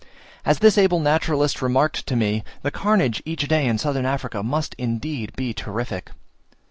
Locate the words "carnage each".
2.71-3.47